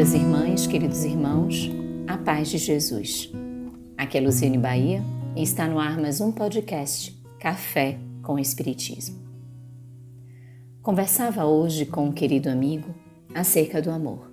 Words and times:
Queridas 0.00 0.14
irmãs, 0.14 0.66
queridos 0.66 1.04
irmãos, 1.04 1.70
a 2.06 2.16
paz 2.16 2.48
de 2.48 2.56
Jesus. 2.56 3.30
Aqui 3.98 4.16
é 4.16 4.20
Luciane 4.22 4.56
Bahia 4.56 5.02
e 5.36 5.42
está 5.42 5.68
no 5.68 5.78
ar 5.78 6.00
mais 6.00 6.22
um 6.22 6.32
podcast 6.32 7.14
Café 7.38 7.98
com 8.22 8.38
Espiritismo. 8.38 9.20
Conversava 10.80 11.44
hoje 11.44 11.84
com 11.84 12.06
um 12.06 12.12
querido 12.12 12.48
amigo 12.48 12.94
acerca 13.34 13.82
do 13.82 13.90
amor. 13.90 14.32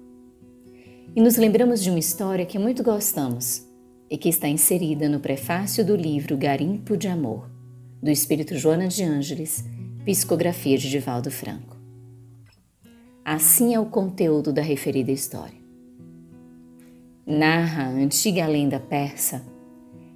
E 1.13 1.19
nos 1.19 1.35
lembramos 1.35 1.83
de 1.83 1.89
uma 1.89 1.99
história 1.99 2.45
que 2.45 2.57
muito 2.57 2.81
gostamos 2.81 3.67
e 4.09 4.17
que 4.17 4.29
está 4.29 4.47
inserida 4.47 5.09
no 5.09 5.19
prefácio 5.19 5.83
do 5.83 5.97
livro 5.97 6.37
Garimpo 6.37 6.95
de 6.95 7.09
Amor, 7.09 7.51
do 8.01 8.09
espírito 8.09 8.57
Joana 8.57 8.87
de 8.87 9.03
Ângeles, 9.03 9.65
psicografia 10.05 10.77
de 10.77 10.89
Divaldo 10.89 11.29
Franco. 11.29 11.76
Assim 13.29 13.75
é 13.75 13.79
o 13.79 13.85
conteúdo 13.85 14.53
da 14.53 14.61
referida 14.61 15.11
história. 15.11 15.59
Narra 17.25 17.83
a 17.83 17.89
antiga 17.89 18.47
lenda 18.47 18.79
persa 18.79 19.43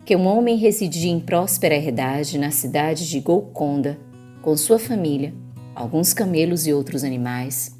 que 0.05 0.15
um 0.15 0.25
homem 0.25 0.55
residia 0.55 1.11
em 1.11 1.19
próspera 1.19 1.75
herdade 1.75 2.37
na 2.37 2.51
cidade 2.51 3.09
de 3.09 3.19
Golconda 3.19 3.99
com 4.41 4.55
sua 4.55 4.79
família, 4.79 5.33
alguns 5.75 6.13
camelos 6.13 6.65
e 6.65 6.71
outros 6.71 7.03
animais, 7.03 7.77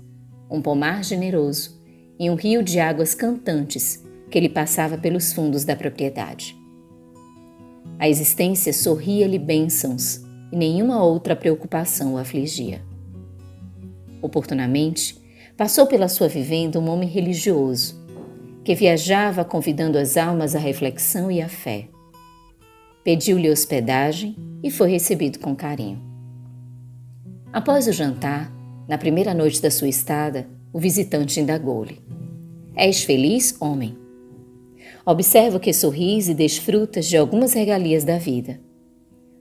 um 0.50 0.62
pomar 0.62 1.02
generoso 1.02 1.82
e 2.20 2.30
um 2.30 2.36
rio 2.36 2.62
de 2.62 2.82
águas 2.82 3.16
cantantes 3.16 4.04
que 4.30 4.38
lhe 4.38 4.50
passava 4.50 4.98
pelos 4.98 5.32
fundos 5.32 5.64
da 5.64 5.78
propriedade. 5.78 6.58
A 7.98 8.10
existência 8.10 8.74
sorria-lhe 8.74 9.40
bênçãos 9.40 10.26
e 10.52 10.58
nenhuma 10.58 11.02
outra 11.02 11.38
preocupação 11.38 12.16
o 12.16 12.18
afligia. 12.18 12.82
Oportunamente, 14.22 15.21
passou 15.62 15.86
pela 15.86 16.08
sua 16.08 16.28
vivenda 16.28 16.80
um 16.80 16.90
homem 16.90 17.08
religioso, 17.08 18.04
que 18.64 18.74
viajava 18.74 19.46
convidando 19.46 19.96
as 19.96 20.18
almas 20.18 20.56
à 20.56 20.60
reflexão 20.60 21.30
e 21.30 21.40
à 21.40 21.48
fé. 21.48 21.88
Pediu-lhe 23.04 23.48
hospedagem 23.48 24.36
e 24.64 24.72
foi 24.72 24.90
recebido 24.90 25.38
com 25.38 25.56
carinho. 25.56 26.02
Após 27.54 27.86
o 27.86 27.92
jantar, 27.92 28.52
na 28.90 28.98
primeira 28.98 29.36
noite 29.36 29.62
da 29.62 29.70
sua 29.70 29.88
estada, 29.88 30.48
o 30.74 30.80
visitante 30.80 31.40
indagou-lhe: 31.40 32.02
És 32.76 33.04
feliz, 33.04 33.56
homem? 33.62 33.96
Observo 35.06 35.60
que 35.60 35.72
sorris 35.74 36.28
e 36.28 36.34
desfrutas 36.34 37.06
de 37.06 37.18
algumas 37.18 37.54
regalias 37.54 38.04
da 38.04 38.18
vida. 38.18 38.60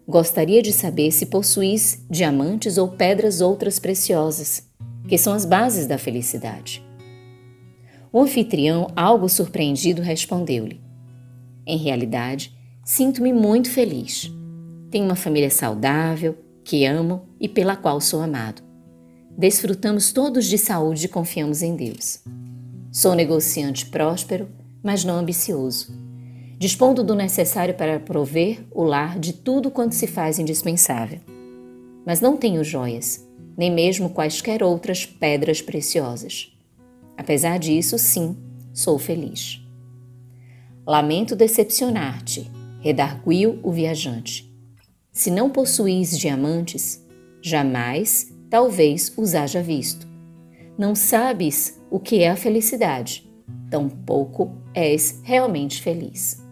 Gostaria 0.07 0.61
de 0.61 0.71
saber 0.71 1.13
se 1.13 1.25
possuís 1.25 2.05
diamantes 2.11 2.77
ou 2.77 2.89
pedras 2.89 3.41
outras 3.41 3.79
preciosas 3.79 4.69
que 5.09 5.19
são 5.19 5.33
as 5.33 5.45
bases 5.45 5.87
da 5.87 5.99
felicidade. 5.99 6.85
O 8.13 8.21
anfitrião, 8.21 8.89
algo 8.97 9.29
surpreendido, 9.29 10.03
respondeu-lhe: 10.03 10.81
Em 11.67 11.77
realidade, 11.77 12.53
sinto-me 12.85 13.33
muito 13.33 13.71
feliz. 13.71 14.31
Tenho 14.91 15.05
uma 15.05 15.15
família 15.15 15.51
saudável, 15.51 16.37
que 16.65 16.85
amo 16.85 17.23
e 17.41 17.49
pela 17.49 17.77
qual 17.77 18.01
sou 18.01 18.21
amado. 18.21 18.63
Desfrutamos 19.39 20.13
todos 20.13 20.47
de 20.47 20.59
saúde 20.59 21.07
e 21.07 21.09
confiamos 21.09 21.63
em 21.63 21.77
Deus. 21.77 22.23
Sou 22.93 23.15
negociante 23.15 23.87
próspero, 23.87 24.49
mas 24.83 25.05
não 25.05 25.17
ambicioso, 25.17 25.95
dispondo 26.59 27.05
do 27.05 27.15
necessário 27.15 27.75
para 27.75 28.01
prover 28.01 28.67
o 28.73 28.83
lar 28.83 29.19
de 29.19 29.33
tudo 29.33 29.71
quanto 29.71 29.95
se 29.95 30.09
faz 30.09 30.39
indispensável. 30.41 31.21
Mas 32.05 32.21
não 32.21 32.37
tenho 32.37 32.65
joias, 32.65 33.25
nem 33.57 33.71
mesmo 33.71 34.11
quaisquer 34.11 34.63
outras 34.63 35.05
pedras 35.05 35.61
preciosas. 35.61 36.53
Apesar 37.17 37.59
disso, 37.59 37.99
sim, 37.99 38.37
sou 38.73 38.99
feliz. 38.99 39.61
Lamento 40.87 41.37
decepcionar-te, 41.37 42.51
redarguiu 42.81 43.61
o 43.63 43.71
viajante. 43.71 44.51
Se 45.13 45.31
não 45.31 45.51
possuís 45.51 46.19
diamantes, 46.19 47.07
jamais, 47.43 48.33
talvez, 48.49 49.13
os 49.17 49.35
haja 49.35 49.63
visto. 49.63 50.09
Não 50.79 50.95
sabes 50.95 51.79
o 51.91 52.01
que 52.01 52.23
é 52.23 52.31
a 52.31 52.37
felicidade, 52.37 53.31
tampouco 53.71 54.51
és 54.75 55.21
realmente 55.23 55.83
feliz. 55.83 56.43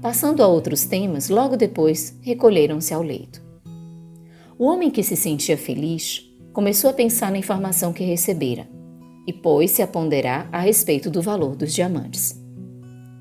Passando 0.00 0.42
a 0.42 0.48
outros 0.48 0.84
temas, 0.84 1.28
logo 1.28 1.56
depois 1.56 2.18
recolheram-se 2.22 2.92
ao 2.92 3.02
leito. 3.02 3.42
O 4.58 4.66
homem 4.66 4.90
que 4.90 5.02
se 5.02 5.16
sentia 5.16 5.56
feliz 5.56 6.30
começou 6.52 6.90
a 6.90 6.92
pensar 6.92 7.30
na 7.30 7.38
informação 7.38 7.92
que 7.92 8.04
recebera 8.04 8.68
e 9.26 9.32
pôs-se 9.32 9.80
a 9.82 9.86
ponderar 9.86 10.48
a 10.52 10.58
respeito 10.58 11.10
do 11.10 11.22
valor 11.22 11.56
dos 11.56 11.72
diamantes. 11.72 12.38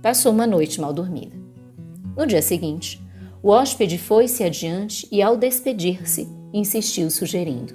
Passou 0.01 0.33
uma 0.33 0.45
noite 0.45 0.81
mal 0.81 0.91
dormida. 0.91 1.35
No 2.17 2.25
dia 2.25 2.41
seguinte, 2.41 3.01
o 3.41 3.49
hóspede 3.49 3.97
foi-se 3.97 4.43
adiante 4.43 5.07
e, 5.11 5.21
ao 5.21 5.37
despedir-se, 5.37 6.27
insistiu 6.53 7.09
sugerindo: 7.09 7.73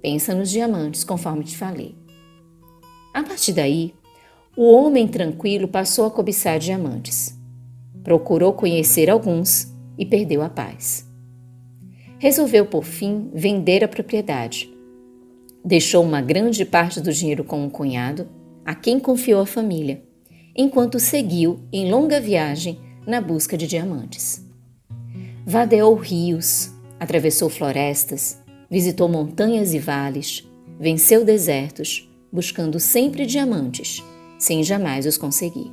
Pensa 0.00 0.34
nos 0.34 0.50
diamantes, 0.50 1.02
conforme 1.02 1.42
te 1.42 1.56
falei. 1.56 1.96
A 3.12 3.22
partir 3.24 3.54
daí, 3.54 3.92
o 4.56 4.70
homem 4.72 5.08
tranquilo 5.08 5.66
passou 5.66 6.06
a 6.06 6.10
cobiçar 6.10 6.58
diamantes. 6.60 7.36
Procurou 8.04 8.52
conhecer 8.52 9.10
alguns 9.10 9.72
e 9.98 10.06
perdeu 10.06 10.42
a 10.42 10.48
paz 10.48 11.11
resolveu 12.22 12.64
por 12.64 12.84
fim 12.84 13.28
vender 13.34 13.82
a 13.82 13.88
propriedade. 13.88 14.72
Deixou 15.64 16.04
uma 16.04 16.20
grande 16.20 16.64
parte 16.64 17.00
do 17.00 17.12
dinheiro 17.12 17.42
com 17.42 17.64
um 17.64 17.68
cunhado, 17.68 18.28
a 18.64 18.76
quem 18.76 19.00
confiou 19.00 19.40
a 19.40 19.46
família, 19.46 20.04
enquanto 20.54 21.00
seguiu 21.00 21.58
em 21.72 21.90
longa 21.90 22.20
viagem 22.20 22.78
na 23.04 23.20
busca 23.20 23.58
de 23.58 23.66
diamantes. 23.66 24.40
Vadeou 25.44 25.96
rios, 25.96 26.70
atravessou 27.00 27.50
florestas, 27.50 28.40
visitou 28.70 29.08
montanhas 29.08 29.74
e 29.74 29.80
vales, 29.80 30.48
venceu 30.78 31.24
desertos, 31.24 32.08
buscando 32.32 32.78
sempre 32.78 33.26
diamantes, 33.26 34.00
sem 34.38 34.62
jamais 34.62 35.06
os 35.06 35.18
conseguir. 35.18 35.72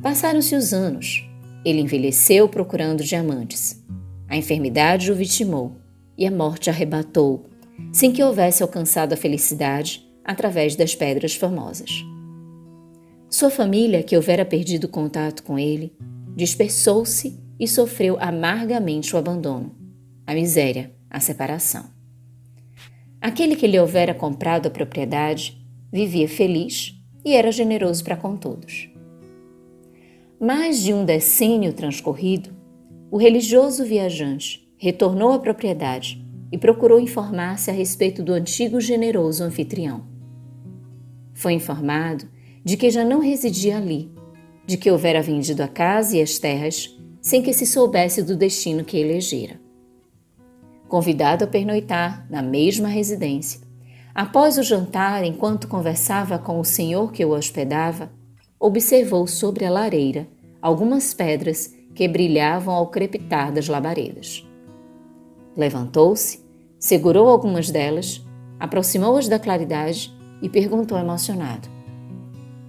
Passaram-se 0.00 0.56
os 0.56 0.72
anos. 0.72 1.22
Ele 1.66 1.82
envelheceu 1.82 2.48
procurando 2.48 3.04
diamantes. 3.04 3.78
A 4.28 4.36
enfermidade 4.36 5.10
o 5.10 5.14
vitimou 5.14 5.76
e 6.16 6.26
a 6.26 6.30
morte 6.30 6.68
arrebatou, 6.68 7.46
sem 7.92 8.12
que 8.12 8.22
houvesse 8.22 8.62
alcançado 8.62 9.14
a 9.14 9.16
felicidade 9.16 10.06
através 10.24 10.76
das 10.76 10.94
pedras 10.94 11.34
famosas. 11.34 12.04
Sua 13.30 13.50
família, 13.50 14.02
que 14.02 14.16
houvera 14.16 14.44
perdido 14.44 14.88
contato 14.88 15.42
com 15.42 15.58
ele, 15.58 15.92
dispersou-se 16.36 17.38
e 17.58 17.66
sofreu 17.66 18.16
amargamente 18.20 19.14
o 19.14 19.18
abandono, 19.18 19.74
a 20.26 20.34
miséria, 20.34 20.92
a 21.10 21.20
separação. 21.20 21.86
Aquele 23.20 23.56
que 23.56 23.66
lhe 23.66 23.80
houvera 23.80 24.14
comprado 24.14 24.66
a 24.66 24.70
propriedade 24.70 25.58
vivia 25.92 26.28
feliz 26.28 26.94
e 27.24 27.34
era 27.34 27.50
generoso 27.50 28.04
para 28.04 28.16
com 28.16 28.36
todos. 28.36 28.88
Mais 30.40 30.82
de 30.82 30.94
um 30.94 31.04
decênio 31.04 31.72
transcorrido, 31.72 32.50
o 33.10 33.16
religioso 33.16 33.84
viajante 33.84 34.68
retornou 34.76 35.32
à 35.32 35.38
propriedade 35.38 36.24
e 36.52 36.58
procurou 36.58 37.00
informar-se 37.00 37.70
a 37.70 37.72
respeito 37.72 38.22
do 38.22 38.32
antigo 38.32 38.80
generoso 38.80 39.42
anfitrião. 39.42 40.04
Foi 41.32 41.52
informado 41.52 42.26
de 42.64 42.76
que 42.76 42.90
já 42.90 43.04
não 43.04 43.20
residia 43.20 43.78
ali, 43.78 44.10
de 44.66 44.76
que 44.76 44.90
houvera 44.90 45.22
vendido 45.22 45.62
a 45.62 45.68
casa 45.68 46.16
e 46.16 46.22
as 46.22 46.38
terras 46.38 46.94
sem 47.20 47.42
que 47.42 47.52
se 47.52 47.66
soubesse 47.66 48.22
do 48.22 48.36
destino 48.36 48.84
que 48.84 48.98
elegera. 48.98 49.60
Convidado 50.86 51.44
a 51.44 51.46
pernoitar 51.46 52.26
na 52.30 52.42
mesma 52.42 52.88
residência, 52.88 53.60
após 54.14 54.58
o 54.58 54.62
jantar, 54.62 55.24
enquanto 55.24 55.68
conversava 55.68 56.38
com 56.38 56.60
o 56.60 56.64
senhor 56.64 57.12
que 57.12 57.24
o 57.24 57.30
hospedava, 57.30 58.10
observou 58.58 59.26
sobre 59.26 59.64
a 59.64 59.70
lareira 59.70 60.26
algumas 60.60 61.14
pedras 61.14 61.77
que 61.98 62.06
brilhavam 62.06 62.72
ao 62.72 62.86
crepitar 62.86 63.52
das 63.52 63.66
labaredas. 63.66 64.46
Levantou-se, 65.56 66.38
segurou 66.78 67.26
algumas 67.28 67.72
delas, 67.72 68.24
aproximou-as 68.60 69.26
da 69.26 69.36
claridade 69.36 70.16
e 70.40 70.48
perguntou 70.48 70.96
emocionado: 70.96 71.68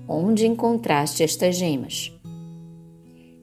Onde 0.07 0.47
encontraste 0.47 1.21
estas 1.21 1.55
gemas? 1.55 2.11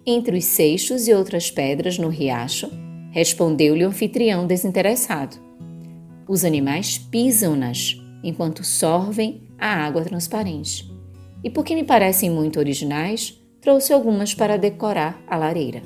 Entre 0.05 0.37
os 0.37 0.44
seixos 0.44 1.06
e 1.06 1.15
outras 1.15 1.53
pedras 1.53 1.99
no 2.00 2.09
riacho, 2.09 2.69
respondeu-lhe 3.12 3.85
o 3.85 3.88
anfitrião 3.88 4.44
desinteressado. 4.44 5.37
Os 6.27 6.44
animais 6.44 6.99
pisam-nas 6.99 7.97
enquanto 8.25 8.65
sorvem 8.65 9.49
a 9.56 9.69
água 9.69 10.03
transparente. 10.03 10.93
E 11.44 11.49
porque 11.49 11.77
me 11.77 11.85
parecem 11.85 12.29
muito 12.29 12.59
originais, 12.59 13.41
trouxe 13.66 13.92
algumas 13.92 14.32
para 14.32 14.56
decorar 14.56 15.20
a 15.26 15.36
lareira. 15.36 15.82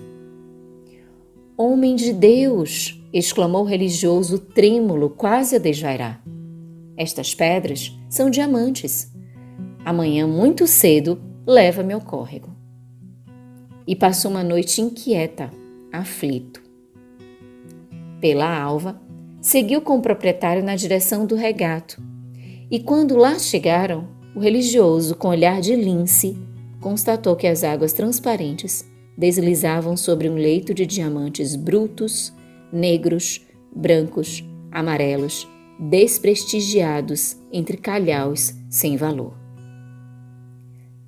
Homem 1.56 1.96
de 1.96 2.12
Deus! 2.12 3.02
exclamou 3.10 3.62
o 3.62 3.66
religioso 3.66 4.38
trêmulo, 4.38 5.08
quase 5.08 5.56
a 5.56 5.58
desvairar. 5.58 6.22
Estas 6.94 7.34
pedras 7.34 7.98
são 8.06 8.28
diamantes. 8.28 9.10
Amanhã, 9.82 10.26
muito 10.26 10.66
cedo, 10.66 11.18
leva-me 11.46 11.94
ao 11.94 12.02
córrego. 12.02 12.54
E 13.86 13.96
passou 13.96 14.30
uma 14.30 14.44
noite 14.44 14.82
inquieta, 14.82 15.50
aflito. 15.90 16.62
Pela 18.20 18.60
alva, 18.60 19.00
seguiu 19.40 19.80
com 19.80 19.96
o 19.96 20.02
proprietário 20.02 20.62
na 20.62 20.76
direção 20.76 21.24
do 21.24 21.34
regato. 21.34 21.98
E 22.70 22.78
quando 22.78 23.16
lá 23.16 23.38
chegaram, 23.38 24.06
o 24.36 24.38
religioso, 24.38 25.14
com 25.14 25.28
olhar 25.28 25.62
de 25.62 25.74
lince, 25.74 26.36
constatou 26.80 27.36
que 27.36 27.46
as 27.46 27.62
águas 27.62 27.92
transparentes 27.92 28.84
deslizavam 29.16 29.96
sobre 29.96 30.28
um 30.28 30.34
leito 30.34 30.72
de 30.72 30.86
diamantes 30.86 31.54
brutos, 31.54 32.32
negros, 32.72 33.46
brancos, 33.74 34.42
amarelos, 34.72 35.46
desprestigiados 35.78 37.36
entre 37.52 37.76
calhaus 37.76 38.54
sem 38.68 38.96
valor. 38.96 39.34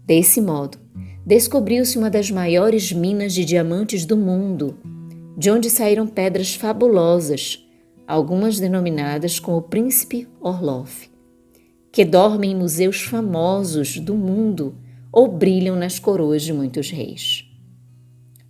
Desse 0.04 0.40
modo, 0.40 0.78
descobriu-se 1.24 1.96
uma 1.96 2.10
das 2.10 2.30
maiores 2.30 2.92
minas 2.92 3.32
de 3.32 3.44
diamantes 3.44 4.04
do 4.04 4.16
mundo, 4.16 4.76
de 5.36 5.50
onde 5.50 5.70
saíram 5.70 6.06
pedras 6.06 6.54
fabulosas, 6.54 7.64
algumas 8.06 8.58
denominadas 8.60 9.38
como 9.38 9.62
Príncipe 9.62 10.28
Orloff, 10.40 11.08
que 11.90 12.04
dormem 12.04 12.52
em 12.52 12.56
museus 12.56 13.02
famosos 13.02 13.98
do 13.98 14.14
mundo 14.14 14.74
ou 15.12 15.29
brilham 15.29 15.76
nas 15.76 15.99
coroas 15.99 16.43
de 16.43 16.53
muitos 16.53 16.91
reis. 16.91 17.44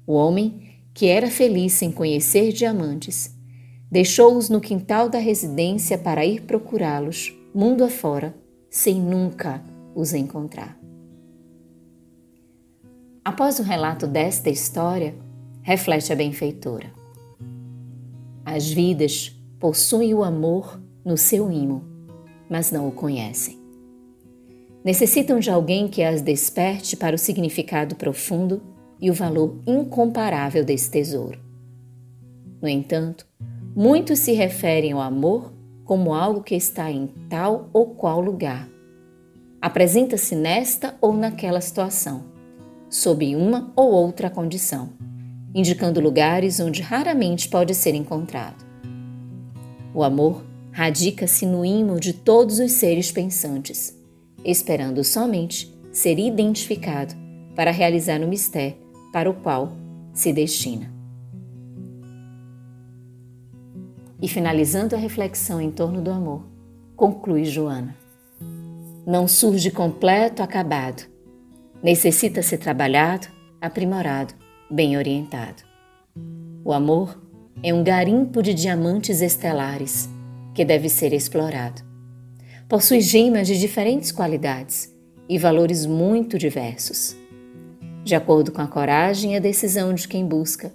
O 0.07 0.15
homem, 0.15 0.79
que 0.95 1.07
era 1.07 1.31
feliz 1.31 1.73
sem 1.73 1.91
conhecer 1.91 2.53
diamantes, 2.53 3.35
deixou-os 3.91 4.49
no 4.49 4.61
quintal 4.61 5.09
da 5.09 5.19
residência 5.19 5.99
para 5.99 6.25
ir 6.25 6.43
procurá-los, 6.43 7.35
mundo 7.53 7.83
afora, 7.83 8.35
sem 8.71 8.95
nunca 8.95 9.63
os 9.95 10.15
encontrar. 10.15 10.79
Após 13.25 13.59
o 13.59 13.63
relato 13.63 14.07
desta 14.07 14.51
história, 14.51 15.15
reflete 15.63 16.13
a 16.13 16.17
benfeitora. 16.17 16.93
As 18.45 18.69
vidas 18.69 19.37
possuem 19.61 20.13
o 20.13 20.25
amor 20.25 20.81
no 21.05 21.17
seu 21.17 21.51
imo, 21.51 21.85
mas 22.51 22.73
não 22.73 22.89
o 22.89 22.93
conhecem. 22.93 23.62
Necessitam 24.85 25.39
de 25.39 25.49
alguém 25.49 25.87
que 25.87 26.03
as 26.03 26.21
desperte 26.23 26.97
para 26.97 27.15
o 27.15 27.19
significado 27.19 27.95
profundo 27.95 28.61
e 29.01 29.11
o 29.11 29.15
valor 29.15 29.57
incomparável 29.67 30.65
desse 30.65 30.91
tesouro. 30.91 31.39
No 32.61 32.69
entanto, 32.69 33.27
muitos 33.77 34.19
se 34.19 34.33
referem 34.33 34.93
ao 34.93 35.01
amor 35.01 35.53
como 35.85 36.15
algo 36.15 36.43
que 36.43 36.55
está 36.55 36.91
em 36.91 37.07
tal 37.29 37.69
ou 37.73 37.95
qual 37.95 38.21
lugar. 38.21 38.69
Apresenta-se 39.61 40.35
nesta 40.35 40.97
ou 41.01 41.13
naquela 41.13 41.61
situação, 41.61 42.25
sob 42.91 43.37
uma 43.37 43.73
ou 43.77 43.93
outra 43.93 44.29
condição, 44.29 44.91
indicando 45.55 46.01
lugares 46.01 46.59
onde 46.59 46.83
raramente 46.83 47.49
pode 47.49 47.75
ser 47.75 47.95
encontrado. 47.95 48.65
O 49.95 50.03
amor 50.03 50.45
radica-se 50.73 51.47
no 51.47 51.65
imo 51.65 52.01
de 52.01 52.13
todos 52.13 52.59
os 52.59 52.73
seres 52.73 53.13
pensantes, 53.13 54.02
esperando 54.45 55.05
somente 55.05 55.73
ser 55.91 56.19
identificado 56.19 57.15
para 57.55 57.71
realizar 57.71 58.21
o 58.21 58.29
mistério 58.29 58.77
para 59.13 59.29
o 59.29 59.35
qual 59.35 59.73
se 60.13 60.33
destina. 60.33 60.93
E 64.21 64.29
finalizando 64.29 64.95
a 64.95 64.99
reflexão 64.99 65.61
em 65.61 65.71
torno 65.71 66.01
do 66.01 66.11
amor, 66.11 66.45
conclui 66.97 67.45
Joana. 67.45 67.97
Não 69.05 69.27
surge 69.27 69.71
completo, 69.71 70.43
acabado. 70.43 71.03
Necessita 71.83 72.41
ser 72.41 72.59
trabalhado, 72.59 73.27
aprimorado, 73.61 74.33
bem 74.71 74.97
orientado. 74.97 75.65
O 76.65 76.73
amor 76.73 77.21
é 77.63 77.75
um 77.75 77.83
garimpo 77.83 78.41
de 78.41 78.55
diamantes 78.55 79.21
estelares 79.21 80.09
que 80.55 80.65
deve 80.65 80.89
ser 80.89 81.13
explorado. 81.13 81.92
Possui 82.73 83.03
gemas 83.03 83.47
de 83.47 83.61
diferentes 83.61 84.11
qualidades 84.11 84.91
e 85.29 85.37
valores 85.37 85.85
muito 85.85 86.39
diversos. 86.39 87.15
De 88.03 88.15
acordo 88.15 88.51
com 88.51 88.63
a 88.63 88.67
coragem 88.67 89.35
e 89.35 89.37
a 89.37 89.41
decisão 89.41 89.93
de 89.93 90.09
quem 90.09 90.27
busca, 90.27 90.73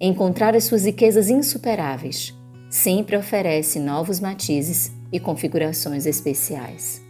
encontrar 0.00 0.56
as 0.56 0.64
suas 0.64 0.84
riquezas 0.84 1.30
insuperáveis 1.30 2.34
sempre 2.68 3.16
oferece 3.16 3.78
novos 3.78 4.18
matizes 4.18 4.90
e 5.12 5.20
configurações 5.20 6.04
especiais. 6.04 7.00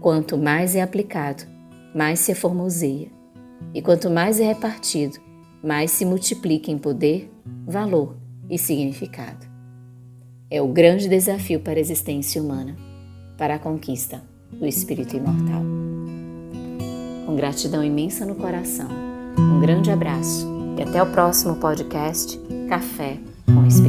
Quanto 0.00 0.38
mais 0.38 0.74
é 0.74 0.80
aplicado, 0.80 1.44
mais 1.94 2.20
se 2.20 2.32
aformoseia, 2.32 3.10
e 3.74 3.82
quanto 3.82 4.08
mais 4.08 4.40
é 4.40 4.46
repartido, 4.46 5.18
mais 5.62 5.90
se 5.90 6.06
multiplica 6.06 6.70
em 6.70 6.78
poder, 6.78 7.30
valor 7.66 8.16
e 8.48 8.56
significado. 8.56 9.55
É 10.48 10.62
o 10.62 10.68
grande 10.68 11.08
desafio 11.08 11.58
para 11.58 11.74
a 11.74 11.80
existência 11.80 12.40
humana, 12.40 12.76
para 13.36 13.56
a 13.56 13.58
conquista 13.58 14.22
do 14.52 14.64
espírito 14.64 15.16
imortal. 15.16 15.62
Com 17.26 17.34
gratidão 17.34 17.82
imensa 17.82 18.24
no 18.24 18.36
coração, 18.36 18.88
um 19.36 19.60
grande 19.60 19.90
abraço 19.90 20.46
e 20.78 20.82
até 20.82 21.02
o 21.02 21.06
próximo 21.06 21.56
podcast 21.56 22.38
Café 22.68 23.18
com 23.46 23.66
Espírito. 23.66 23.85